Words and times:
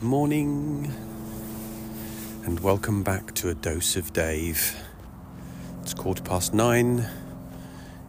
Good 0.00 0.08
morning, 0.08 0.90
and 2.46 2.58
welcome 2.60 3.02
back 3.02 3.34
to 3.34 3.50
a 3.50 3.54
dose 3.54 3.96
of 3.96 4.14
Dave. 4.14 4.74
It's 5.82 5.92
quarter 5.92 6.22
past 6.22 6.54
nine, 6.54 7.06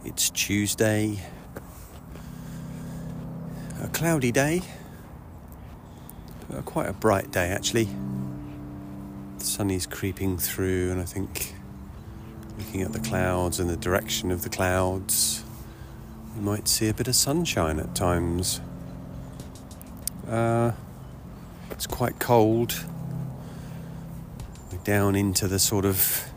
it's 0.02 0.30
Tuesday, 0.30 1.20
a 3.82 3.88
cloudy 3.88 4.32
day, 4.32 4.62
quite 6.64 6.88
a 6.88 6.94
bright 6.94 7.30
day 7.30 7.48
actually. 7.48 7.90
The 9.36 9.44
sun 9.44 9.70
is 9.70 9.86
creeping 9.86 10.38
through, 10.38 10.92
and 10.92 10.98
I 10.98 11.04
think 11.04 11.54
looking 12.56 12.80
at 12.80 12.94
the 12.94 13.00
clouds 13.00 13.60
and 13.60 13.68
the 13.68 13.76
direction 13.76 14.30
of 14.30 14.40
the 14.40 14.48
clouds, 14.48 15.44
you 16.36 16.40
might 16.40 16.68
see 16.68 16.88
a 16.88 16.94
bit 16.94 17.06
of 17.06 17.14
sunshine 17.14 17.78
at 17.78 17.94
times. 17.94 18.62
Uh, 20.26 20.72
it's 21.84 21.92
quite 21.92 22.20
cold. 22.20 22.84
We're 24.70 24.78
down 24.84 25.16
into 25.16 25.48
the 25.48 25.58
sort 25.58 25.84
of 25.84 26.30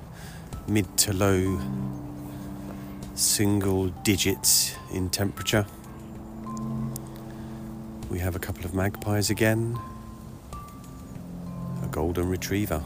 mid 0.68 0.98
to 0.98 1.14
low 1.14 1.62
single 3.14 3.90
digits 3.90 4.76
in 4.92 5.12
temperature. 5.12 5.68
We 8.10 8.18
have 8.18 8.36
a 8.36 8.40
couple 8.40 8.66
of 8.66 8.74
magpies 8.74 9.30
again, 9.30 9.78
a 11.84 11.88
golden 11.92 12.28
retriever, 12.28 12.84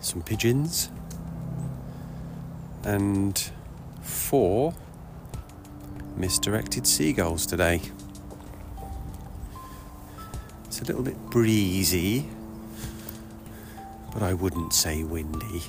some 0.00 0.22
pigeons, 0.22 0.90
and 2.82 3.48
four 4.02 4.74
misdirected 6.16 6.84
seagulls 6.84 7.46
today. 7.46 7.80
It's 10.76 10.82
a 10.82 10.92
little 10.92 11.04
bit 11.04 11.16
breezy, 11.30 12.28
but 14.12 14.22
I 14.22 14.34
wouldn't 14.34 14.74
say 14.74 15.04
windy. 15.04 15.62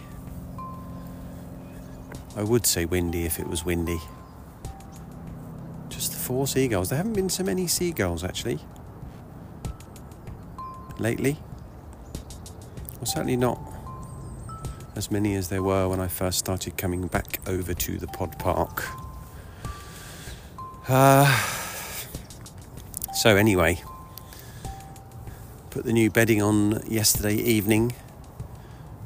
I 2.36 2.44
would 2.44 2.66
say 2.66 2.84
windy 2.84 3.24
if 3.24 3.40
it 3.40 3.48
was 3.48 3.64
windy. 3.64 4.02
Just 5.88 6.12
the 6.12 6.18
four 6.18 6.46
seagulls. 6.46 6.90
There 6.90 6.98
haven't 6.98 7.14
been 7.14 7.30
so 7.30 7.42
many 7.42 7.68
seagulls 7.68 8.26
actually. 8.26 8.60
Lately. 11.00 11.38
Well, 12.96 13.06
certainly 13.06 13.38
not 13.38 13.62
as 14.98 15.10
many 15.10 15.36
as 15.36 15.48
there 15.48 15.64
were 15.64 15.88
when 15.88 16.02
I 16.02 16.08
first 16.08 16.38
started 16.38 16.76
coming 16.76 17.08
back 17.08 17.40
over 17.48 17.74
to 17.74 17.98
the 17.98 18.08
pod 18.08 18.38
park. 18.40 18.84
Uh, 20.90 21.34
so, 23.14 23.38
anyway, 23.38 23.82
Put 25.78 25.86
the 25.86 25.94
new 25.94 26.09
bedding 26.09 26.42
on 26.42 26.81
yesterday 26.88 27.36
evening. 27.36 27.94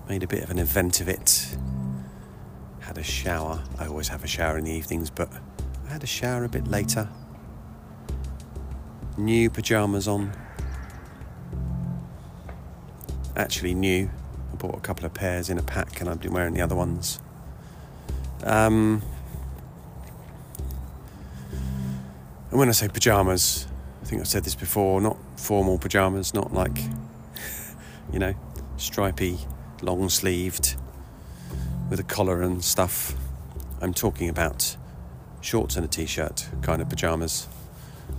Made 0.07 0.23
a 0.23 0.27
bit 0.27 0.41
of 0.41 0.51
an 0.51 0.57
event 0.57 1.01
of 1.01 1.09
it. 1.09 1.57
Had 2.79 2.97
a 2.97 3.03
shower. 3.03 3.61
I 3.77 3.87
always 3.87 4.07
have 4.07 4.23
a 4.23 4.27
shower 4.27 4.57
in 4.57 4.63
the 4.63 4.71
evenings, 4.71 5.09
but 5.09 5.29
I 5.85 5.91
had 5.91 6.01
a 6.01 6.07
shower 6.07 6.45
a 6.45 6.47
bit 6.47 6.69
later. 6.69 7.09
New 9.17 9.49
pyjamas 9.49 10.07
on. 10.07 10.31
Actually, 13.35 13.73
new. 13.73 14.09
I 14.53 14.55
bought 14.55 14.77
a 14.77 14.79
couple 14.79 15.05
of 15.05 15.13
pairs 15.13 15.49
in 15.49 15.57
a 15.57 15.63
pack 15.63 15.99
and 15.99 16.09
I've 16.09 16.21
been 16.21 16.31
wearing 16.31 16.53
the 16.53 16.61
other 16.61 16.75
ones. 16.75 17.19
Um, 18.45 19.01
and 22.49 22.57
when 22.57 22.69
I 22.69 22.71
say 22.71 22.87
pyjamas, 22.87 23.67
think 24.11 24.19
I've 24.19 24.27
said 24.27 24.43
this 24.43 24.55
before, 24.55 24.99
not 24.99 25.15
formal 25.37 25.77
pyjamas, 25.77 26.33
not 26.33 26.53
like, 26.53 26.77
you 28.11 28.19
know, 28.19 28.33
stripy, 28.75 29.37
long 29.81 30.09
sleeved, 30.09 30.75
with 31.89 31.97
a 31.97 32.03
collar 32.03 32.41
and 32.41 32.61
stuff. 32.61 33.15
I'm 33.79 33.93
talking 33.93 34.27
about 34.27 34.75
shorts 35.39 35.77
and 35.77 35.85
a 35.85 35.87
t 35.87 36.05
shirt 36.05 36.49
kind 36.61 36.81
of 36.81 36.89
pyjamas. 36.89 37.47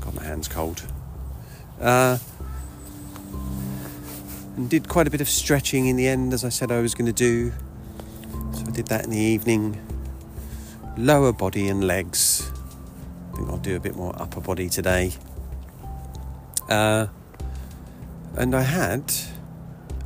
Got 0.01 0.15
my 0.15 0.25
hands 0.25 0.49
cold. 0.49 0.83
Uh, 1.79 2.17
and 4.57 4.71
did 4.71 4.89
quite 4.89 5.07
a 5.07 5.11
bit 5.11 5.21
of 5.21 5.29
stretching 5.29 5.89
in 5.89 5.97
the 5.97 6.09
end, 6.09 6.33
as 6.33 6.43
I 6.43 6.49
said 6.49 6.73
I 6.73 6.81
was 6.81 6.95
going 6.95 7.05
to 7.05 7.13
do. 7.13 7.53
So 8.55 8.65
I 8.67 8.71
did 8.71 8.87
that 8.87 9.05
in 9.05 9.11
the 9.11 9.19
evening. 9.21 9.79
Lower 10.97 11.35
body 11.35 11.69
and 11.69 11.87
legs. 11.87 12.51
I 13.31 13.37
think 13.37 13.51
I'll 13.51 13.59
do 13.59 13.77
a 13.77 13.81
bit 13.81 13.95
more 13.95 14.15
upper 14.17 14.41
body 14.41 14.71
today. 14.71 15.13
Uh, 16.69 17.07
and 18.37 18.55
I 18.55 18.63
had 18.63 19.13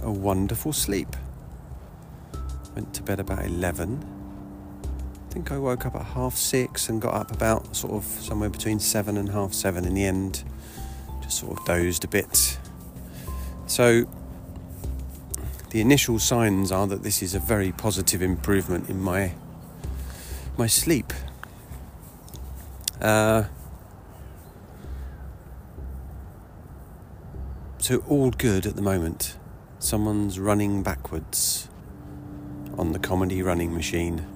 a 0.02 0.10
wonderful 0.10 0.72
sleep. 0.72 1.14
Went 2.74 2.92
to 2.94 3.02
bed 3.02 3.20
about 3.20 3.44
11. 3.44 4.04
I 5.28 5.32
think 5.32 5.52
I 5.52 5.58
woke 5.58 5.86
up 5.86 5.94
at 5.94 6.04
half 6.04 6.34
six 6.36 6.88
and 6.88 7.00
got 7.00 7.14
up 7.14 7.30
about 7.30 7.76
sort 7.76 7.92
of 7.92 8.04
somewhere 8.04 8.48
between 8.50 8.80
seven 8.80 9.16
and 9.16 9.30
half 9.30 9.52
seven 9.52 9.84
in 9.84 9.94
the 9.94 10.04
end. 10.04 10.44
Just 11.22 11.38
sort 11.40 11.58
of 11.58 11.64
dozed 11.66 12.04
a 12.04 12.08
bit. 12.08 12.58
So, 13.66 14.06
the 15.70 15.80
initial 15.80 16.18
signs 16.18 16.72
are 16.72 16.86
that 16.86 17.02
this 17.02 17.22
is 17.22 17.34
a 17.34 17.38
very 17.38 17.72
positive 17.72 18.22
improvement 18.22 18.88
in 18.88 19.00
my 19.00 19.34
my 20.56 20.66
sleep. 20.66 21.12
Uh, 23.00 23.44
So, 27.78 28.02
all 28.08 28.30
good 28.30 28.66
at 28.66 28.74
the 28.74 28.82
moment. 28.82 29.36
Someone's 29.78 30.40
running 30.40 30.82
backwards 30.82 31.68
on 32.76 32.92
the 32.92 32.98
comedy 32.98 33.42
running 33.42 33.72
machine. 33.72 34.26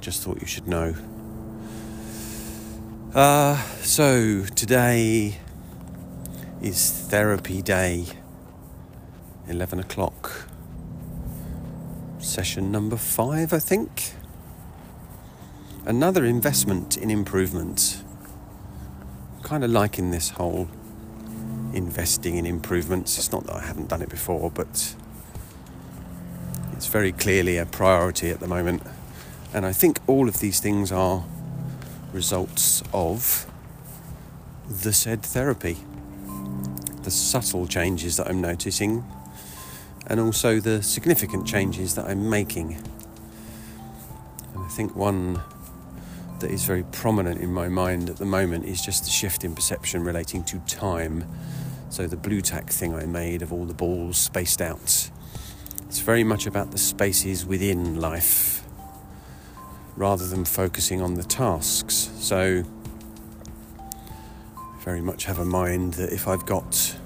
Just 0.00 0.22
thought 0.22 0.40
you 0.40 0.46
should 0.46 0.68
know. 0.68 0.94
Uh, 3.14 3.56
so, 3.80 4.44
today 4.54 5.38
is 6.62 6.92
therapy 7.08 7.62
day, 7.62 8.04
11 9.48 9.80
o'clock. 9.80 10.46
Session 12.18 12.70
number 12.70 12.96
five, 12.96 13.52
I 13.52 13.58
think. 13.58 14.12
Another 15.84 16.24
investment 16.24 16.96
in 16.96 17.10
improvement. 17.10 18.04
Kind 19.42 19.64
of 19.64 19.70
liking 19.70 20.10
this 20.10 20.30
whole 20.30 20.68
investing 21.72 22.36
in 22.36 22.46
improvements. 22.46 23.18
It's 23.18 23.32
not 23.32 23.44
that 23.44 23.56
I 23.56 23.62
haven't 23.62 23.88
done 23.88 24.02
it 24.02 24.08
before, 24.08 24.50
but 24.50 24.94
it's 26.72 26.86
very 26.86 27.12
clearly 27.12 27.56
a 27.58 27.66
priority 27.66 28.30
at 28.30 28.40
the 28.40 28.48
moment. 28.48 28.82
And 29.52 29.66
I 29.66 29.72
think 29.72 29.98
all 30.06 30.28
of 30.28 30.40
these 30.40 30.60
things 30.60 30.92
are 30.92 31.24
results 32.12 32.82
of 32.92 33.46
the 34.68 34.92
said 34.92 35.22
therapy. 35.22 35.78
The 37.02 37.10
subtle 37.10 37.66
changes 37.66 38.16
that 38.16 38.28
I'm 38.28 38.40
noticing, 38.40 39.04
and 40.06 40.20
also 40.20 40.60
the 40.60 40.82
significant 40.82 41.46
changes 41.46 41.94
that 41.94 42.06
I'm 42.06 42.28
making. 42.28 42.74
And 44.54 44.64
I 44.64 44.68
think 44.68 44.94
one 44.94 45.40
that 46.40 46.50
is 46.50 46.64
very 46.64 46.82
prominent 46.84 47.40
in 47.40 47.52
my 47.52 47.68
mind 47.68 48.08
at 48.08 48.16
the 48.16 48.24
moment 48.24 48.64
is 48.64 48.82
just 48.82 49.04
the 49.04 49.10
shift 49.10 49.44
in 49.44 49.54
perception 49.54 50.02
relating 50.02 50.42
to 50.44 50.58
time 50.60 51.24
so 51.90 52.06
the 52.06 52.16
Blu 52.16 52.40
Tack 52.40 52.70
thing 52.70 52.94
I 52.94 53.04
made 53.04 53.42
of 53.42 53.52
all 53.52 53.66
the 53.66 53.74
balls 53.74 54.16
spaced 54.16 54.62
out. 54.62 55.10
It's 55.86 55.98
very 55.98 56.24
much 56.24 56.46
about 56.46 56.70
the 56.70 56.78
spaces 56.78 57.44
within 57.44 58.00
life 58.00 58.64
rather 59.96 60.26
than 60.26 60.44
focusing 60.44 61.02
on 61.02 61.14
the 61.14 61.24
tasks. 61.24 62.10
So 62.18 62.64
very 64.84 65.00
much 65.02 65.24
have 65.24 65.38
a 65.38 65.44
mind 65.44 65.94
that 65.94 66.12
if 66.12 66.26
I've 66.26 66.46
got, 66.46 66.96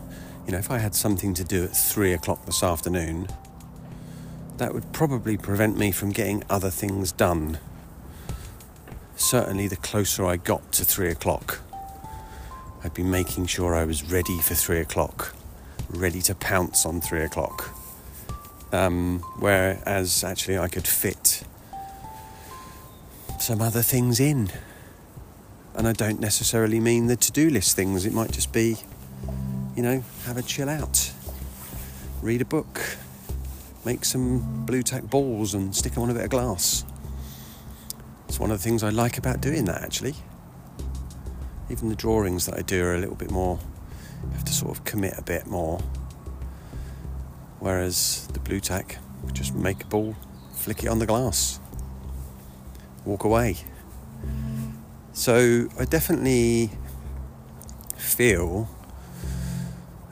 you 0.46 0.52
know, 0.52 0.58
if 0.58 0.70
I 0.70 0.78
had 0.78 0.94
something 0.94 1.34
to 1.34 1.44
do 1.44 1.64
at 1.64 1.74
three 1.74 2.12
o'clock 2.12 2.44
this 2.46 2.62
afternoon, 2.62 3.26
that 4.58 4.72
would 4.72 4.92
probably 4.92 5.36
prevent 5.36 5.76
me 5.76 5.90
from 5.90 6.10
getting 6.10 6.44
other 6.48 6.70
things 6.70 7.10
done. 7.10 7.58
Certainly, 9.16 9.68
the 9.68 9.76
closer 9.76 10.24
I 10.24 10.36
got 10.36 10.72
to 10.72 10.84
three 10.84 11.08
o'clock, 11.08 11.60
I'd 12.84 12.92
be 12.92 13.02
making 13.02 13.46
sure 13.46 13.74
I 13.74 13.86
was 13.86 14.12
ready 14.12 14.38
for 14.40 14.54
three 14.54 14.80
o'clock, 14.80 15.34
ready 15.88 16.20
to 16.20 16.34
pounce 16.34 16.84
on 16.84 17.00
three 17.00 17.22
o'clock. 17.22 17.74
Um, 18.72 19.20
whereas 19.38 20.22
actually 20.22 20.58
I 20.58 20.68
could 20.68 20.86
fit 20.86 21.44
some 23.40 23.62
other 23.62 23.80
things 23.80 24.20
in. 24.20 24.50
And 25.74 25.88
I 25.88 25.94
don't 25.94 26.20
necessarily 26.20 26.78
mean 26.78 27.06
the 27.06 27.16
to 27.16 27.32
do 27.32 27.48
list 27.48 27.74
things, 27.74 28.04
it 28.04 28.12
might 28.12 28.32
just 28.32 28.52
be, 28.52 28.76
you 29.74 29.82
know, 29.82 30.04
have 30.26 30.36
a 30.36 30.42
chill 30.42 30.68
out, 30.68 31.10
read 32.20 32.42
a 32.42 32.44
book, 32.44 32.82
make 33.86 34.04
some 34.04 34.66
Blu 34.66 34.82
Tack 34.82 35.04
balls 35.04 35.54
and 35.54 35.74
stick 35.74 35.94
them 35.94 36.02
on 36.02 36.10
a 36.10 36.14
bit 36.14 36.24
of 36.24 36.30
glass. 36.30 36.84
It's 38.28 38.38
one 38.38 38.50
of 38.50 38.58
the 38.58 38.62
things 38.62 38.82
I 38.82 38.90
like 38.90 39.16
about 39.16 39.40
doing 39.40 39.64
that 39.64 39.82
actually 39.82 40.16
even 41.70 41.88
the 41.88 41.96
drawings 41.96 42.46
that 42.46 42.58
I 42.58 42.62
do 42.62 42.84
are 42.84 42.94
a 42.94 42.98
little 42.98 43.14
bit 43.14 43.30
more 43.30 43.58
You 44.24 44.30
have 44.32 44.44
to 44.44 44.52
sort 44.52 44.76
of 44.76 44.84
commit 44.84 45.14
a 45.18 45.22
bit 45.22 45.46
more. 45.46 45.80
Whereas 47.60 48.28
the 48.32 48.40
Blu 48.40 48.60
Tack, 48.60 48.98
just 49.32 49.54
make 49.54 49.82
a 49.84 49.86
ball, 49.86 50.16
flick 50.52 50.84
it 50.84 50.88
on 50.88 50.98
the 50.98 51.06
glass, 51.06 51.60
walk 53.04 53.24
away. 53.24 53.56
So 55.12 55.68
I 55.78 55.84
definitely 55.84 56.70
feel 57.96 58.68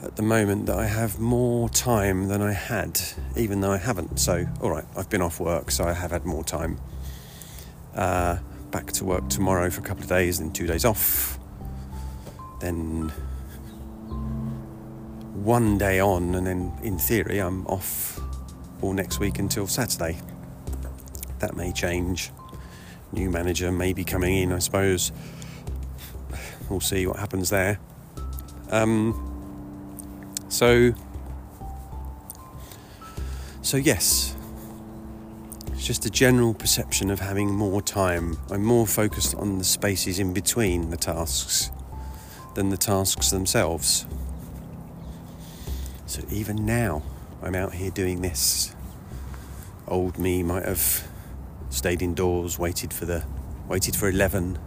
at 0.02 0.16
the 0.16 0.22
moment 0.22 0.66
that 0.66 0.78
I 0.78 0.86
have 0.86 1.20
more 1.20 1.68
time 1.68 2.28
than 2.28 2.40
I 2.42 2.52
had, 2.52 3.00
even 3.36 3.60
though 3.60 3.72
I 3.72 3.76
haven't. 3.76 4.18
So, 4.18 4.46
all 4.60 4.70
right, 4.70 4.84
I've 4.96 5.08
been 5.08 5.22
off 5.22 5.40
work, 5.40 5.70
so 5.70 5.84
I 5.84 5.92
have 5.92 6.10
had 6.10 6.24
more 6.24 6.44
time. 6.44 6.78
Uh, 7.94 8.38
back 8.70 8.92
to 8.92 9.04
work 9.04 9.28
tomorrow 9.28 9.70
for 9.70 9.80
a 9.80 9.84
couple 9.84 10.02
of 10.02 10.08
days, 10.08 10.38
then 10.38 10.52
two 10.52 10.66
days 10.66 10.84
off. 10.84 11.38
Then 12.62 13.08
one 15.34 15.78
day 15.78 15.98
on, 15.98 16.36
and 16.36 16.46
then 16.46 16.72
in 16.84 16.96
theory, 16.96 17.40
I'm 17.40 17.66
off 17.66 18.20
all 18.80 18.92
next 18.92 19.18
week 19.18 19.40
until 19.40 19.66
Saturday. 19.66 20.20
That 21.40 21.56
may 21.56 21.72
change. 21.72 22.30
New 23.10 23.30
manager 23.30 23.72
may 23.72 23.92
be 23.92 24.04
coming 24.04 24.36
in, 24.36 24.52
I 24.52 24.60
suppose. 24.60 25.10
We'll 26.70 26.78
see 26.78 27.04
what 27.04 27.16
happens 27.16 27.50
there. 27.50 27.80
Um, 28.70 29.12
so, 30.48 30.94
so 33.62 33.76
yes, 33.76 34.36
it's 35.72 35.84
just 35.84 36.06
a 36.06 36.10
general 36.10 36.54
perception 36.54 37.10
of 37.10 37.18
having 37.18 37.52
more 37.52 37.82
time. 37.82 38.38
I'm 38.52 38.62
more 38.62 38.86
focused 38.86 39.34
on 39.34 39.58
the 39.58 39.64
spaces 39.64 40.20
in 40.20 40.32
between 40.32 40.90
the 40.90 40.96
tasks 40.96 41.71
than 42.54 42.68
the 42.68 42.76
tasks 42.76 43.30
themselves. 43.30 44.06
So 46.06 46.22
even 46.30 46.66
now, 46.66 47.02
I'm 47.42 47.54
out 47.54 47.74
here 47.74 47.90
doing 47.90 48.22
this. 48.22 48.74
Old 49.88 50.18
me 50.18 50.42
might 50.42 50.64
have 50.64 51.08
stayed 51.70 52.02
indoors, 52.02 52.58
waited 52.58 52.92
for 52.92 53.06
the 53.06 53.24
waited 53.68 53.96
for 53.96 54.08
11, 54.08 54.58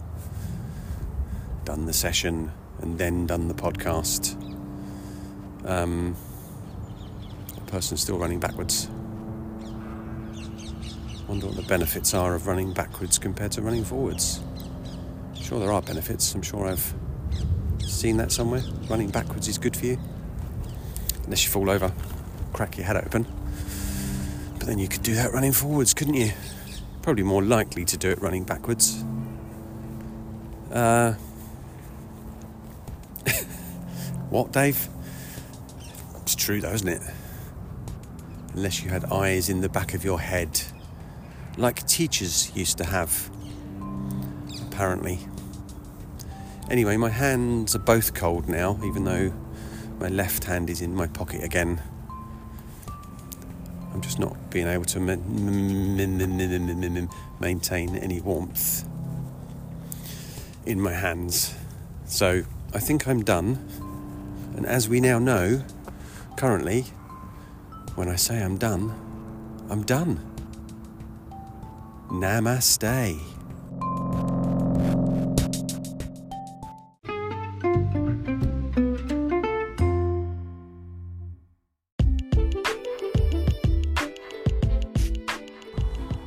done 1.63 1.85
the 1.85 1.93
session, 1.93 2.51
and 2.81 2.97
then 2.97 3.27
done 3.27 3.47
the 3.47 3.53
podcast. 3.53 4.35
Um, 5.65 6.15
the 7.53 7.61
person's 7.61 8.01
still 8.01 8.17
running 8.17 8.39
backwards. 8.39 8.88
Wonder 11.27 11.47
what 11.47 11.55
the 11.55 11.63
benefits 11.63 12.13
are 12.13 12.35
of 12.35 12.47
running 12.47 12.73
backwards 12.73 13.17
compared 13.17 13.51
to 13.53 13.61
running 13.61 13.83
forwards. 13.83 14.41
Sure, 15.39 15.59
there 15.59 15.71
are 15.71 15.81
benefits. 15.81 16.33
I'm 16.33 16.41
sure 16.41 16.67
I've 16.67 16.93
seen 17.95 18.18
that 18.18 18.31
somewhere. 18.31 18.62
Running 18.89 19.09
backwards 19.09 19.47
is 19.47 19.57
good 19.57 19.75
for 19.75 19.86
you, 19.86 19.97
unless 21.24 21.45
you 21.45 21.51
fall 21.51 21.69
over, 21.69 21.92
crack 22.53 22.77
your 22.77 22.86
head 22.86 22.97
open. 22.97 23.25
But 24.59 24.68
then 24.68 24.80
you 24.80 24.88
could 24.88 25.03
do 25.03 25.15
that 25.15 25.31
running 25.31 25.53
forwards, 25.53 25.94
couldn't 25.94 26.15
you? 26.15 26.31
Probably 27.01 27.24
more 27.24 27.44
likely 27.44 27.86
to 27.86 27.97
do 27.97 28.09
it 28.09 28.21
running 28.21 28.44
backwards. 28.44 29.03
Uh, 30.71 31.13
what, 34.30 34.51
Dave? 34.51 34.89
It's 36.21 36.36
true 36.36 36.59
though, 36.59 36.74
isn't 36.74 36.88
it? 36.88 37.01
Unless 38.53 38.83
you 38.83 38.89
had 38.89 39.06
eyes 39.06 39.50
in 39.50 39.62
the 39.62 39.69
back 39.69 39.94
of 39.94 40.03
your 40.03 40.19
head, 40.19 40.62
like 41.57 41.86
teachers 41.88 42.51
used 42.56 42.77
to 42.80 42.86
have, 42.86 43.30
apparently. 44.68 45.19
Anyway, 46.69 46.97
my 46.97 47.09
hands 47.09 47.75
are 47.75 47.79
both 47.79 48.13
cold 48.13 48.50
now, 48.50 48.79
even 48.83 49.03
though 49.03 49.33
my 50.00 50.07
left 50.07 50.45
hand 50.45 50.69
is 50.69 50.81
in 50.81 50.95
my 50.95 51.07
pocket 51.07 51.44
again. 51.44 51.81
I'm 53.94 54.01
just 54.01 54.19
not 54.19 54.35
being 54.50 54.67
able 54.67 54.85
to 54.85 55.00
maintain 57.39 57.95
any 57.95 58.21
warmth 58.21 58.85
in 60.65 60.81
my 60.81 60.94
hands. 60.94 61.56
So 62.06 62.44
I 62.73 62.79
think 62.79 63.07
I'm 63.07 63.23
done. 63.23 63.65
And 64.57 64.65
as 64.65 64.89
we 64.89 65.00
now 65.00 65.19
know, 65.19 65.63
Currently, 66.35 66.81
when 67.95 68.09
I 68.09 68.17
say 68.17 68.44
I'm 68.44 68.57
done, 68.57 68.94
I'm 69.69 69.83
done. 69.83 70.19
Namaste. 72.09 73.34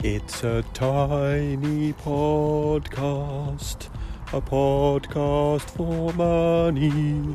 It's 0.04 0.44
a 0.44 0.62
tiny 0.74 1.92
podcast, 1.92 3.88
a 4.32 4.40
podcast 4.40 5.68
for 5.70 6.12
money. 6.12 7.34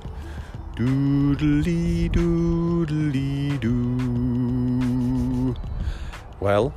Doodly 0.77 2.09
doodly 2.09 3.59
doo. 3.59 5.53
Well, 6.39 6.73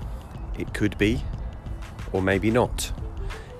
it 0.58 0.74
could 0.74 0.98
be, 0.98 1.22
or 2.12 2.20
maybe 2.20 2.50
not. 2.50 2.90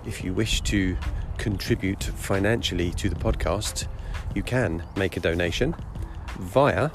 If 0.05 0.25
you 0.25 0.34
wish 0.34 0.62
to 0.62 0.96
contribute 1.38 2.02
financially 2.02 2.90
to 2.94 3.08
the 3.08 3.14
podcast, 3.14 3.87
you 4.34 4.43
can 4.43 4.82
make 4.96 5.17
a 5.17 5.20
donation 5.20 5.76
via 6.40 6.90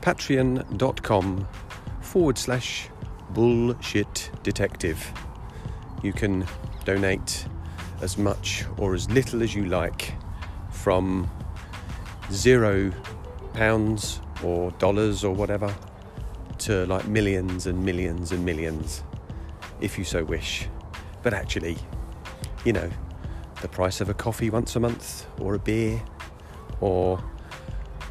patreon.com 0.00 1.46
forward 2.00 2.38
slash 2.38 2.88
bullshit 3.30 4.30
detective. 4.42 5.12
You 6.02 6.12
can 6.12 6.46
donate 6.84 7.46
as 8.00 8.18
much 8.18 8.64
or 8.76 8.94
as 8.94 9.10
little 9.10 9.42
as 9.42 9.54
you 9.54 9.64
like 9.66 10.14
from 10.70 11.28
zero 12.30 12.92
pounds 13.54 14.20
or 14.42 14.70
dollars 14.72 15.24
or 15.24 15.34
whatever 15.34 15.74
to 16.58 16.86
like 16.86 17.06
millions 17.06 17.66
and 17.66 17.84
millions 17.84 18.32
and 18.32 18.44
millions 18.44 19.02
if 19.80 19.98
you 19.98 20.04
so 20.04 20.24
wish. 20.24 20.68
But 21.22 21.34
actually, 21.34 21.76
you 22.64 22.72
know, 22.72 22.90
the 23.62 23.68
price 23.68 24.00
of 24.00 24.08
a 24.08 24.14
coffee 24.14 24.50
once 24.50 24.76
a 24.76 24.80
month 24.80 25.26
or 25.40 25.54
a 25.54 25.58
beer 25.58 26.02
or 26.80 27.22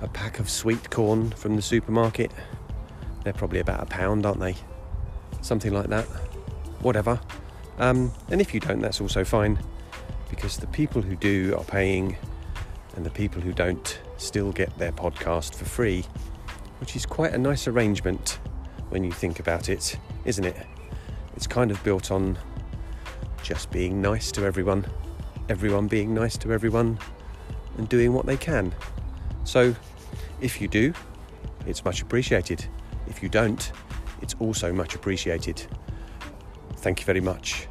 a 0.01 0.08
pack 0.08 0.39
of 0.39 0.50
sweet 0.50 0.89
corn 0.89 1.32
from 1.32 1.56
the 1.56 1.62
supermarket, 1.62 2.32
they're 3.24 3.34
probably 3.34 3.60
about 3.60 3.82
a 3.82 3.86
pound, 3.86 4.25
aren't 4.25 4.39
they? 4.39 4.56
Something 5.46 5.74
like 5.74 5.90
that. 5.90 6.06
Whatever. 6.82 7.22
Um, 7.78 8.12
and 8.30 8.42
if 8.42 8.52
you 8.52 8.60
don't, 8.60 8.80
that's 8.80 9.00
also 9.00 9.24
fine 9.24 9.60
because 10.28 10.58
the 10.58 10.66
people 10.66 11.04
who 11.04 11.16
do 11.16 11.54
are 11.56 11.64
paying 11.64 12.18
and 12.96 13.06
the 13.06 13.12
people 13.12 13.44
who 13.44 13.54
don't 13.54 14.02
still 14.18 14.52
get 14.52 14.75
their 14.80 14.92
podcast 14.92 15.54
for 15.54 15.66
free, 15.66 16.04
which 16.80 16.96
is 16.96 17.06
quite 17.06 17.32
a 17.36 17.38
nice 17.38 17.68
arrangement 17.68 18.40
when 18.90 19.04
you 19.04 19.12
think 19.12 19.40
about 19.40 19.70
it, 19.70 20.00
isn't 20.25 20.46
it? 20.46 20.66
It's 21.36 21.46
kind 21.46 21.70
of 21.70 21.84
built 21.84 22.10
on 22.10 22.40
just 23.44 23.70
being 23.70 24.02
nice 24.02 24.32
to 24.32 24.46
everyone, 24.46 24.84
everyone 25.48 25.88
being 25.88 26.12
nice 26.12 26.38
to 26.38 26.54
everyone, 26.54 26.98
and 27.78 27.88
doing 27.88 28.14
what 28.14 28.25
they 28.25 28.38
can. 28.38 28.74
So, 29.44 29.75
if 30.42 30.60
you 30.60 30.68
do, 30.68 30.92
it's 31.68 31.86
much 31.86 32.02
appreciated. 32.02 32.66
If 33.06 33.22
you 33.22 33.30
don't, 33.30 33.72
it's 34.25 34.36
also 34.39 34.74
much 34.74 34.96
appreciated. 34.96 35.67
Thank 36.77 37.00
you 37.00 37.05
very 37.05 37.22
much. 37.22 37.67